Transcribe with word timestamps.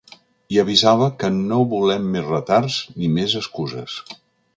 I 0.53 0.57
avisava 0.61 1.09
que 1.23 1.29
‘no 1.35 1.59
volem 1.73 2.07
més 2.15 2.25
retards 2.31 2.79
ni 2.95 3.11
més 3.19 3.37
excuses’. 3.41 3.99